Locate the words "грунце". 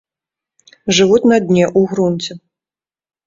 1.91-2.31